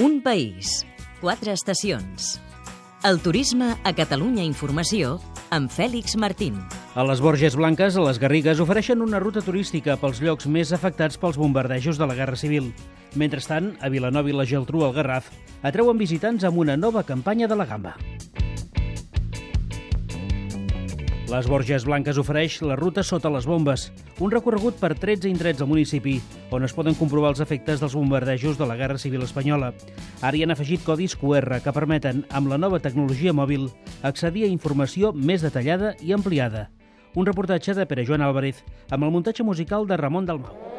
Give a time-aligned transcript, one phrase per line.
[0.00, 0.86] Un país,
[1.20, 2.38] quatre estacions.
[3.04, 5.18] El turisme a Catalunya Informació
[5.52, 6.56] amb Fèlix Martín.
[6.96, 11.20] A les Borges Blanques, a les Garrigues, ofereixen una ruta turística pels llocs més afectats
[11.20, 12.72] pels bombardejos de la Guerra Civil.
[13.12, 15.28] Mentrestant, a Vilanova i la Geltrú, al Garraf,
[15.60, 17.98] atreuen visitants amb una nova campanya de la gamba.
[21.30, 23.84] Les Borges Blanques ofereix la ruta sota les bombes,
[24.18, 26.16] un recorregut per 13 indrets del municipi,
[26.50, 29.68] on es poden comprovar els efectes dels bombardejos de la Guerra Civil Espanyola.
[30.26, 33.68] Ara hi han afegit codis QR que permeten, amb la nova tecnologia mòbil,
[34.02, 36.66] accedir a informació més detallada i ampliada.
[37.14, 40.69] Un reportatge de Pere Joan Álvarez, amb el muntatge musical de Ramon Dalmau.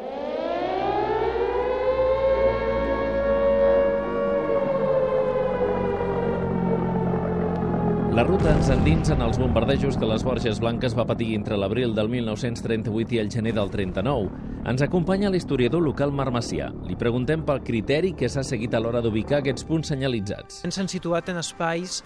[8.12, 11.94] La ruta ens endinsa en els bombardejos que les Borges Blanques va patir entre l'abril
[11.96, 14.28] del 1938 i el gener del 39.
[14.68, 16.68] Ens acompanya l'historiador local Marc Macià.
[16.84, 20.60] Li preguntem pel criteri que s'ha seguit a l'hora d'ubicar aquests punts senyalitzats.
[20.68, 22.02] Ens han situat en espais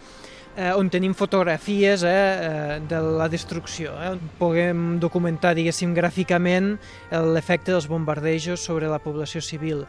[0.54, 3.98] eh, on tenim fotografies eh, eh, de la destrucció.
[3.98, 4.14] Eh?
[4.38, 6.76] Puguem documentar, diguéssim, gràficament
[7.34, 9.82] l'efecte dels bombardejos sobre la població civil.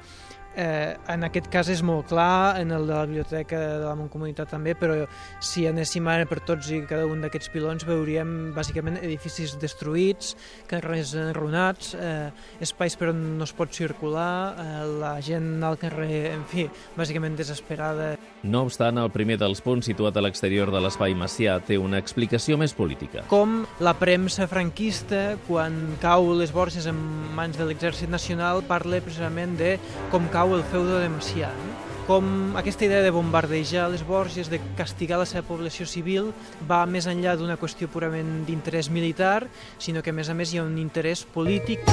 [0.57, 4.49] Eh, en aquest cas és molt clar, en el de la biblioteca de la Montcomunitat
[4.55, 5.03] també, però
[5.37, 10.33] si anéssim ara per tots i cada un d'aquests pilons veuríem bàsicament edificis destruïts,
[10.65, 12.31] carrers enrunats, eh,
[12.65, 16.65] espais per on no es pot circular, eh, la gent al carrer, en fi,
[16.97, 18.15] bàsicament desesperada.
[18.41, 22.57] No obstant, el primer dels punts situat a l'exterior de l'espai Macià té una explicació
[22.57, 23.27] més política.
[23.29, 26.97] Com la premsa franquista, quan cau les Borges en
[27.37, 29.75] mans de l'exèrcit nacional, parla precisament de
[30.09, 31.51] com cau cau el feudo de Macià.
[31.51, 31.75] No?
[32.07, 36.29] com aquesta idea de bombardejar les Borges, de castigar la seva població civil,
[36.63, 40.61] va més enllà d'una qüestió purament d'interès militar, sinó que a més a més hi
[40.61, 41.83] ha un interès polític.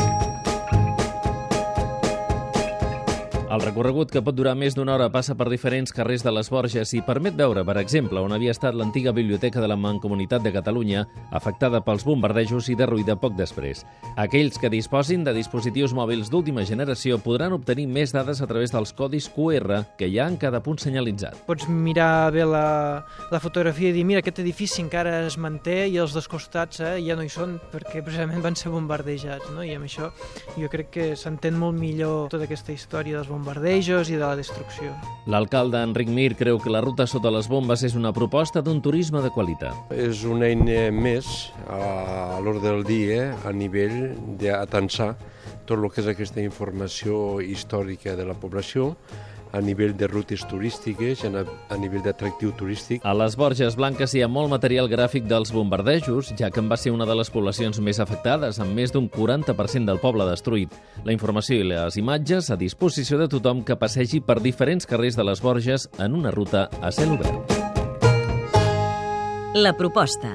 [3.55, 6.91] El recorregut, que pot durar més d'una hora, passa per diferents carrers de les Borges
[6.97, 11.05] i permet veure, per exemple, on havia estat l'antiga biblioteca de la Mancomunitat de Catalunya,
[11.31, 13.85] afectada pels bombardejos i derruïda poc després.
[14.19, 18.91] Aquells que disposin de dispositius mòbils d'última generació podran obtenir més dades a través dels
[18.91, 21.39] codis QR que hi ha en cada punt senyalitzat.
[21.47, 26.01] Pots mirar bé la, la fotografia i dir, mira, aquest edifici encara es manté i
[26.03, 29.63] els dos costats eh, ja no hi són perquè precisament van ser bombardejats, no?
[29.63, 30.11] i amb això
[30.59, 34.37] jo crec que s'entén molt millor tota aquesta història dels bombardejos bombardejos i de la
[34.37, 34.95] destrucció.
[35.29, 39.21] L'alcalde Enric Mir creu que la ruta sota les bombes és una proposta d'un turisme
[39.21, 39.93] de qualitat.
[39.93, 45.13] És una eina més a l'ordre del dia a nivell d'atensar
[45.69, 48.95] tot el que és aquesta informació històrica de la població
[49.55, 53.05] a nivell de rutes turístiques, a nivell d'atractiu turístic.
[53.07, 56.79] A les Borges Blanques hi ha molt material gràfic dels bombardejos, ja que en va
[56.81, 60.75] ser una de les poblacions més afectades, amb més d'un 40% del poble destruït.
[61.07, 65.29] La informació i les imatges a disposició de tothom que passegi per diferents carrers de
[65.31, 67.55] les Borges en una ruta a cel obert.
[69.55, 70.35] La proposta.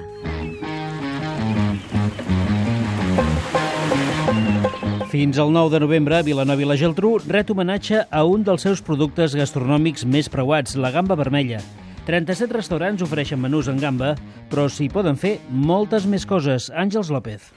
[5.09, 8.83] Fins al 9 de novembre, Vilanova i la Geltrú ret homenatge a un dels seus
[8.85, 11.63] productes gastronòmics més preuats, la gamba vermella.
[12.05, 14.13] 37 restaurants ofereixen menús en gamba,
[14.53, 16.69] però s'hi poden fer moltes més coses.
[16.69, 17.49] Àngels López.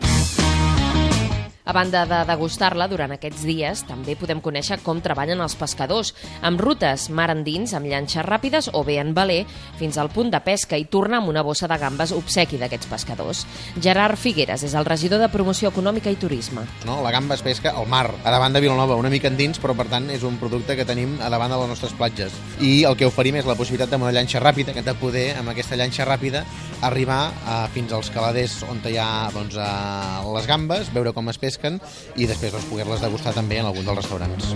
[1.65, 6.09] A banda de degustar-la durant aquests dies, també podem conèixer com treballen els pescadors,
[6.43, 9.45] amb rutes mar endins, amb llanxes ràpides o bé en veler,
[9.79, 13.45] fins al punt de pesca i tornar amb una bossa de gambes obsequi d'aquests pescadors.
[13.79, 16.67] Gerard Figueres és el regidor de Promoció Econòmica i Turisme.
[16.83, 19.79] No, la gamba es pesca al mar, a davant de Vilanova, una mica endins, però
[19.79, 22.35] per tant és un producte que tenim a davant de les nostres platges.
[22.59, 25.55] I el que oferim és la possibilitat amb una llanxa ràpida, que de poder, amb
[25.55, 26.43] aquesta llanxa ràpida,
[26.83, 31.39] arribar a, fins als caladers on hi ha doncs, a, les gambes, veure com es
[31.39, 31.81] pesca pesquen
[32.17, 34.55] i després doncs, poder-les degustar també en algun dels restaurants.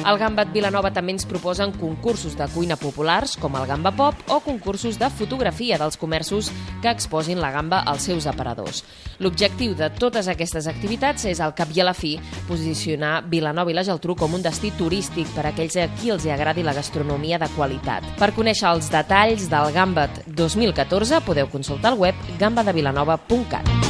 [0.00, 4.38] Al Gambat Vilanova també ens proposen concursos de cuina populars, com el Gamba Pop, o
[4.40, 6.48] concursos de fotografia dels comerços
[6.80, 8.80] que exposin la gamba als seus aparadors.
[9.20, 12.14] L'objectiu de totes aquestes activitats és, al cap i a la fi,
[12.48, 16.24] posicionar Vilanova i la Geltrú com un destí turístic per a aquells a qui els
[16.24, 18.08] agradi la gastronomia de qualitat.
[18.16, 23.89] Per conèixer els detalls del Gambat 2014 podeu consultar el web gambadevilanova.cat.